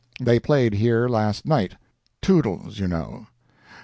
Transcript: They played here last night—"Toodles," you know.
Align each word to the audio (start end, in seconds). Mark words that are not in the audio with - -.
They 0.19 0.39
played 0.39 0.73
here 0.73 1.07
last 1.07 1.45
night—"Toodles," 1.45 2.79
you 2.79 2.87
know. 2.87 3.27